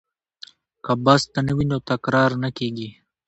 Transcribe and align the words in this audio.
که 0.83 0.91
بست 1.05 1.31
نه 1.47 1.53
وي 1.57 1.65
نو 1.71 1.77
تقرر 1.89 2.31
نه 2.43 2.49
کیږي. 2.57 2.89